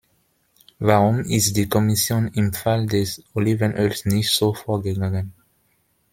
Warum 0.79 1.19
ist 1.19 1.55
die 1.55 1.69
Kommission 1.69 2.29
im 2.29 2.53
Fall 2.55 2.87
des 2.87 3.23
Olivenöls 3.35 4.05
nicht 4.05 4.31
so 4.31 4.51
vorgegangen? 4.51 5.31